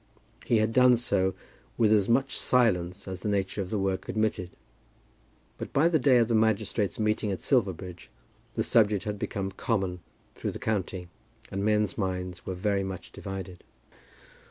He 0.45 0.57
had 0.57 0.73
done 0.73 0.97
so 0.97 1.35
with 1.77 1.93
as 1.93 2.09
much 2.09 2.35
silence 2.35 3.07
as 3.07 3.19
the 3.19 3.29
nature 3.29 3.61
of 3.61 3.69
the 3.69 3.77
work 3.77 4.09
admitted. 4.09 4.49
But 5.59 5.71
by 5.73 5.89
the 5.89 5.99
day 5.99 6.17
of 6.17 6.27
the 6.27 6.33
magistrates' 6.33 6.97
meeting 6.97 7.29
at 7.31 7.39
Silverbridge 7.39 8.09
the 8.55 8.63
subject 8.63 9.03
had 9.03 9.19
become 9.19 9.51
common 9.51 9.99
through 10.33 10.53
the 10.53 10.57
county, 10.57 11.07
and 11.51 11.63
men's 11.63 11.99
minds 11.99 12.47
were 12.47 12.55
very 12.55 12.83
much 12.83 13.11
divided. 13.11 13.63